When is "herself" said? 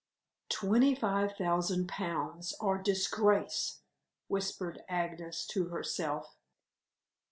5.65-6.37